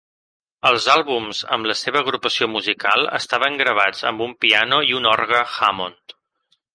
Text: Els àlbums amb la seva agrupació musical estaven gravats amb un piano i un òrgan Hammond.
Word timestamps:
Els 0.67 0.85
àlbums 0.93 1.41
amb 1.57 1.67
la 1.71 1.75
seva 1.81 2.01
agrupació 2.05 2.47
musical 2.53 3.05
estaven 3.19 3.59
gravats 3.61 4.01
amb 4.13 4.25
un 4.27 4.33
piano 4.47 4.81
i 4.93 4.97
un 5.01 5.11
òrgan 5.13 5.53
Hammond. 5.59 6.17